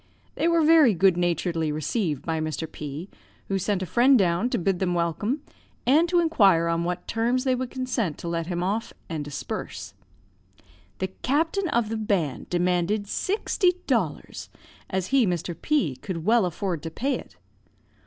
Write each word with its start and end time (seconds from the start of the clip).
They 0.33 0.47
were 0.47 0.63
very 0.63 0.95
good 0.95 1.15
naturedly 1.15 1.71
received 1.71 2.25
by 2.25 2.39
Mr. 2.39 2.65
P, 2.71 3.07
who 3.49 3.59
sent 3.59 3.83
a 3.83 3.85
friend 3.85 4.17
down 4.17 4.49
to 4.49 4.57
them 4.57 4.61
to 4.63 4.63
bid 4.63 4.79
them 4.79 4.95
welcome, 4.95 5.43
and 5.85 6.09
to 6.09 6.17
inquire 6.17 6.67
on 6.67 6.83
what 6.83 7.07
terms 7.07 7.43
they 7.43 7.53
would 7.53 7.69
consent 7.69 8.17
to 8.17 8.27
let 8.27 8.47
him 8.47 8.63
off, 8.63 8.93
and 9.09 9.23
disperse. 9.23 9.93
"The 10.97 11.09
captain 11.21 11.67
of 11.67 11.89
the 11.89 11.97
band 11.97 12.49
demanded 12.49 13.05
sixty 13.05 13.73
dollars, 13.85 14.49
as 14.89 15.09
he, 15.13 15.27
Mr. 15.27 15.55
P, 15.61 15.95
could 15.97 16.25
well 16.25 16.45
afford 16.47 16.81
to 16.81 16.89
pay 16.89 17.13
it. 17.19 17.35